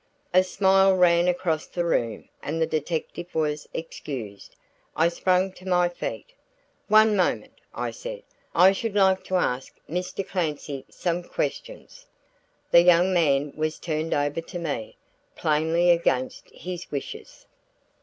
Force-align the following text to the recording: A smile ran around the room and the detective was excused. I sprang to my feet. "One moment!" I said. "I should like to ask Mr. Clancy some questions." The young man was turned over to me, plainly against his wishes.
A 0.33 0.41
smile 0.43 0.95
ran 0.95 1.29
around 1.29 1.61
the 1.73 1.85
room 1.85 2.27
and 2.41 2.59
the 2.59 2.65
detective 2.65 3.35
was 3.35 3.69
excused. 3.71 4.55
I 4.95 5.09
sprang 5.09 5.51
to 5.51 5.67
my 5.67 5.89
feet. 5.89 6.33
"One 6.87 7.15
moment!" 7.15 7.53
I 7.75 7.91
said. 7.91 8.23
"I 8.55 8.71
should 8.71 8.95
like 8.95 9.23
to 9.25 9.35
ask 9.35 9.75
Mr. 9.87 10.27
Clancy 10.27 10.85
some 10.89 11.21
questions." 11.21 12.07
The 12.71 12.81
young 12.81 13.13
man 13.13 13.53
was 13.55 13.77
turned 13.77 14.15
over 14.15 14.41
to 14.41 14.57
me, 14.57 14.97
plainly 15.35 15.91
against 15.91 16.49
his 16.49 16.89
wishes. 16.89 17.45